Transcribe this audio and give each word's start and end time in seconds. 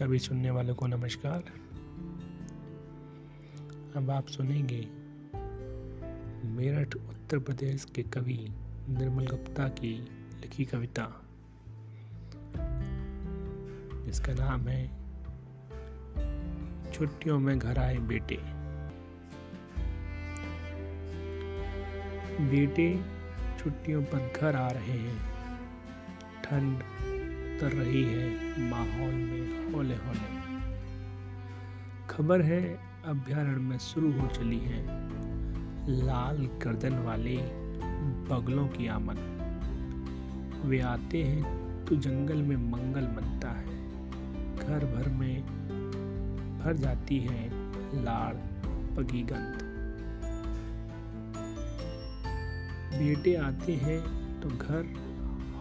सभी 0.00 0.18
सुनने 0.18 0.50
वालों 0.50 0.74
को 0.74 0.86
नमस्कार। 0.86 1.44
अब 3.96 4.10
आप 4.10 4.28
सुनेंगे 4.28 4.88
मेरठ, 6.48 6.94
उत्तर 6.94 7.38
प्रदेश 7.38 7.84
के 7.84 8.02
कवि 8.02 8.52
निर्मल 8.88 9.26
गुप्ता 9.26 9.68
की 9.68 9.92
लिखी 10.40 10.64
कविता। 10.64 11.22
जिसका 14.06 14.32
नाम 14.32 14.68
है, 14.68 14.88
छुट्टियों 16.92 17.38
में 17.38 17.58
घर 17.58 17.78
आए 17.78 17.96
बेटे। 17.96 18.38
बेटे, 22.50 23.04
छुट्टियों 23.58 24.02
पर 24.02 24.32
घर 24.40 24.56
आ 24.56 24.68
रहे 24.68 24.98
हैं। 24.98 25.18
ठंड 26.42 26.82
उतर 27.60 27.72
रही 27.72 28.02
है 28.04 28.68
माहौल 28.70 29.14
में 29.14 29.72
होले 29.72 29.94
होले 29.94 30.28
खबर 32.08 32.42
है 32.42 32.60
अभ्यारण्य 33.06 33.60
में 33.60 33.78
शुरू 33.78 34.12
हो 34.12 34.26
चली 34.26 34.58
है 34.58 34.80
लाल 36.06 36.36
गर्दन 36.62 36.98
वाले 36.98 37.36
बगलों 38.30 38.66
की 38.68 38.86
आमद। 38.86 39.20
वे 40.64 40.80
आते 40.80 41.22
हैं 41.22 41.84
तो 41.84 41.96
जंगल 41.96 42.42
में 42.42 42.56
मंगल 42.70 43.06
बनता 43.12 43.50
है। 43.50 43.78
घर 44.56 44.86
भर 44.86 45.08
में 45.10 45.42
भर 46.60 46.76
जाती 46.76 47.18
है 47.20 47.48
लाड़ 48.04 48.34
पगी 48.96 49.22
गंध। 49.22 49.64
बेटे 52.92 53.34
आते 53.34 53.72
हैं 53.72 54.00
तो 54.40 54.48
घर 54.48 54.94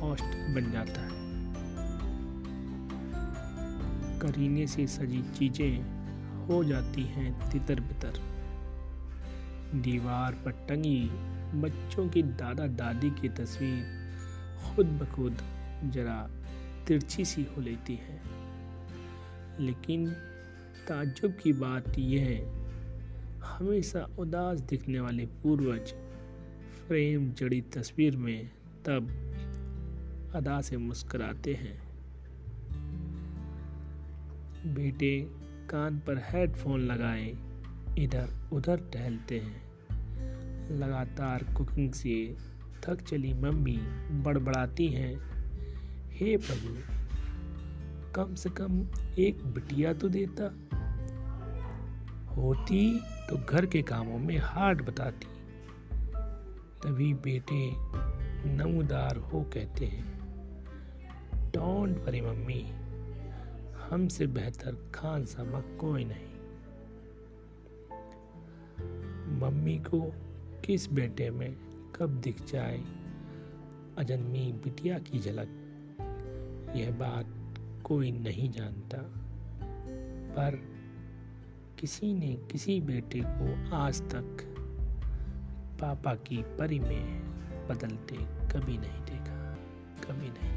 हॉस्टल 0.00 0.54
बन 0.54 0.72
जाता 0.72 1.00
है। 1.00 1.23
करीने 4.24 4.66
से 4.66 4.86
सजी 4.86 5.22
चीज़ें 5.22 6.46
हो 6.46 6.64
जाती 6.64 7.02
हैं 7.02 7.50
तितर 7.50 7.80
बितर। 7.80 8.20
दीवार 9.74 10.32
पर 10.32 10.50
टंगी 10.50 11.10
बच्चों 11.60 12.08
की 12.08 12.22
दादा 12.22 12.66
दादी 12.66 13.10
की 13.10 13.28
तस्वीर 13.28 13.84
खुद 14.64 14.86
ब 14.86 15.06
खुद 15.06 15.42
जरा 15.84 16.30
तिरछी 16.86 17.24
सी 17.24 17.46
हो 17.56 17.62
लेती 17.62 17.94
है। 17.94 18.20
लेकिन 19.60 20.10
ताज्जुब 20.88 21.32
की 21.32 21.52
बात 21.52 21.98
यह 21.98 22.22
है, 22.22 22.42
हमेशा 23.42 24.08
उदास 24.18 24.60
दिखने 24.60 25.00
वाले 25.00 25.26
पूर्वज 25.26 25.94
फ्रेम 26.86 27.32
जड़ी 27.32 27.60
तस्वीर 27.60 28.16
में 28.16 28.50
तब 28.84 29.10
अदा 30.34 30.60
से 30.60 30.76
मुस्कराते 30.76 31.54
हैं। 31.54 31.83
बेटे, 34.66 35.26
कान 35.70 35.98
पर 35.98 36.18
हेडफोन 36.18 36.80
लगाए। 36.80 37.36
इधर 37.98 38.50
उधर 38.52 38.76
टहलते 38.76 39.38
हैं। 39.38 39.64
लगातार 40.70 41.42
कुकिंग 41.42 41.92
से 41.92 42.36
थक 42.84 43.00
चली 43.00 43.34
मम्मी 43.34 43.76
बड़बड़ाती 44.10 44.86
हैं। 44.86 45.16
हे 46.10 46.36
प्रभु, 46.36 46.76
कम 48.12 48.34
से 48.34 48.50
कम 48.50 48.86
एक 49.18 49.44
बिटिया 49.44 49.92
तो 49.92 50.08
देता। 50.08 50.44
होती 52.34 53.00
तो 53.00 53.44
घर 53.44 53.66
के 53.66 53.82
कामों 53.82 54.18
में 54.18 54.38
हार्ड 54.38 54.82
बताती। 54.82 55.26
तभी 56.84 57.14
बेटे 57.14 57.72
नमूदार 58.50 59.16
हो 59.16 59.40
कहते 59.54 59.86
हैं, 59.86 60.18
डोंट 61.50 62.06
वरी 62.06 62.20
मम्मी 62.20 62.72
हमसे 63.90 64.26
बेहतर 64.26 64.92
खान 64.94 65.24
सामा 65.24 65.60
कोई 65.60 66.04
नहीं। 66.04 66.34
मम्मी 69.40 69.78
को 69.78 70.12
किस 70.64 70.92
बेटे 70.92 71.30
में 71.30 71.56
कब 71.96 72.10
दिख 72.10 72.44
जाए? 72.44 72.78
अजन्मी 73.98 74.52
बिटिया 74.52 74.98
की 74.98 75.18
झलक। 75.18 75.48
यह 76.76 76.90
बात 76.90 77.26
कोई 77.84 78.12
नहीं 78.12 78.50
जानता। 78.50 78.98
पर 80.36 80.74
किसी 81.78 82.14
ने 82.14 82.34
किसी 82.34 82.80
बेटे 82.80 83.22
को 83.26 83.76
आज 83.76 84.02
तक 84.02 84.54
पापा 85.80 86.14
की 86.14 86.42
परी 86.42 86.78
में 86.78 87.20
बदलते 87.68 88.16
कभी 88.52 88.78
नहीं 88.78 89.02
देखा, 89.02 89.54
कभी 90.06 90.28
नहीं। 90.28 90.53